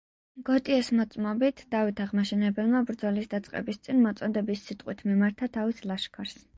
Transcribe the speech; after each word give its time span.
გოტიეს 0.47 0.87
მოწმობით, 0.99 1.61
დავით 1.75 2.01
აღმაშენებელმა 2.07 2.83
ბრძოლის 2.89 3.31
დაწყების 3.37 3.83
წინ 3.87 4.05
მოწოდების 4.09 4.69
სიტყვით 4.71 5.09
მიმართა 5.13 5.57
თავის 5.59 5.89
ლაშქარს. 5.91 6.41